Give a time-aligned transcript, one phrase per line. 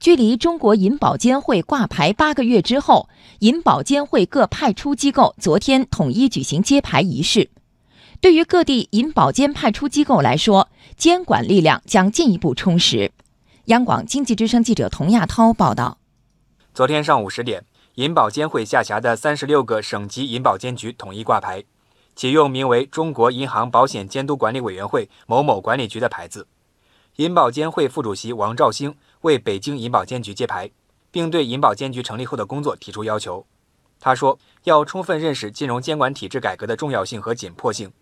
[0.00, 3.10] 距离中国银保监会挂牌八个月之后，
[3.40, 7.50] 银保监会各派出机构昨天统一举行揭牌仪式。
[8.18, 13.12] 对于各地银保监派出机构来说，监管力量将进一步充实。
[13.66, 15.98] 央广经济之声记者童亚涛报道。
[16.72, 17.62] 昨天上午十点，
[17.96, 21.62] 银保监会下辖的三十六个省级银保监局统一挂牌，
[22.16, 26.46] 启用名为“中国银行保险监督管理委员会某某管理局”的牌子。
[27.16, 30.70] 银保监会副主席王兆兴为北京银保监局揭牌，
[31.10, 33.44] 并对银保监局成立后的工作提出要求。
[33.98, 37.92] 他说：“要充分认识金融监管体制改革的重要性和紧迫性，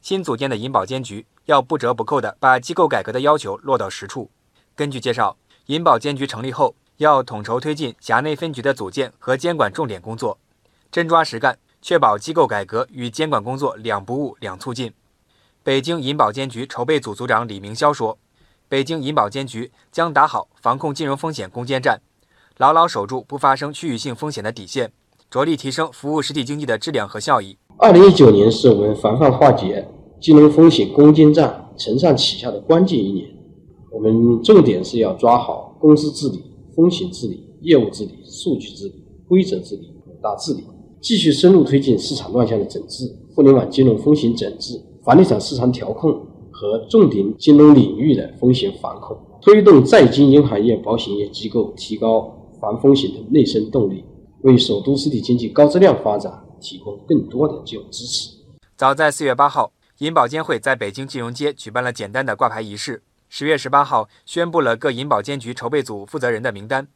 [0.00, 4.28] 新组建的银保监局要不折不扣地把机构改革的要求落到实处。”
[4.74, 10.36] 根据介绍，银保监局成立后要统筹推进辖内分局的组建和监管重点工作，
[10.90, 14.92] 真抓实干，确保机构改革与监管工作两不误、两促进。
[15.62, 18.18] 北京银保监局筹备组组长李明霄说。
[18.68, 22.00] 北京银保监局将打好防控金融风险攻坚战，
[22.56, 24.90] 牢牢守住不发生区域性风险的底线，
[25.30, 27.56] 着力提升服务实体经济的质量和效益。
[27.76, 29.86] 二零一九年是我们防范化解
[30.20, 33.28] 金融风险攻坚战承上启下的关键一年，
[33.92, 36.42] 我们重点是要抓好公司治理、
[36.74, 40.64] 风险治理、业务治理、数据治理、规则治理五大治理，
[41.00, 46.26] 继续深入推进市场乱象的整治、互联网金融风险整治、房地产市场调控。
[46.54, 54.04] 和重点金融领域的风险防控，推动在金银行业、保险业机构提高防风险的内生动力，
[54.42, 58.30] 为首都实体经济高质量发展提供更多的金融支持。
[58.76, 63.02] 早在四月八号，银保监会在北京金融街举办了简单的挂牌仪式。
[63.28, 66.86] 十月十八号，宣布了各银保监局筹备组负责人的名单。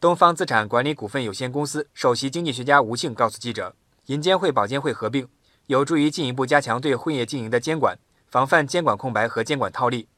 [0.00, 3.74] 东方资产管理股份有限公司首席经济学家吴庆告诉记者，
[4.06, 5.28] 银监会保监会合并，
[5.68, 7.96] 有助于进一步加强对混业经营的监管。
[8.28, 10.08] 防范监管空白和监管套利，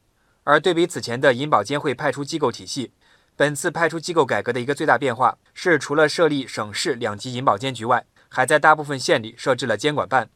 [0.44, 2.92] 而对比此前的银保监会派出机构体系，
[3.36, 10.30] 本次派出机构改革的一个最大变化是，除了设立省市两级银保监局外，还在大部分县里设置了监管办。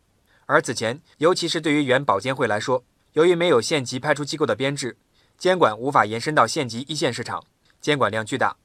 [0.47, 2.85] 而此前，尤其是对于原保监会来说，
[3.15, 4.99] 由于没有县级派出机构的编制，
[5.39, 7.43] 监管无法延伸到县级一线市场，
[7.81, 8.57] 监管量巨大。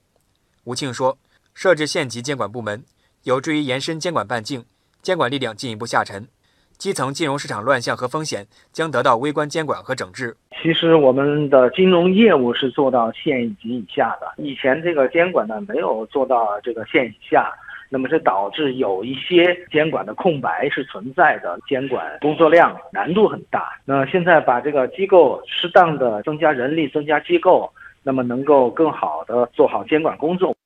[0.66, 1.18] 吴庆说，
[1.54, 2.84] 设置县级监管部门，
[3.24, 4.66] 有助于延伸监管半径，
[5.02, 6.28] 监管力量进一步下沉。
[6.78, 10.36] 基层金融市场乱象和风险将得到微观监管和整治。
[10.62, 17.52] 其实我们的金融业务是做到县一级以下的，以前这个监管呢没有做到这个县以下，
[17.90, 23.70] 那么这导致有一些监管的空白是存在的，监管工作量难度很大。
[23.86, 27.72] 那现在把这个机构适当的增加人力、增加机构，
[28.02, 30.57] 那么能够更好的做好监管工作。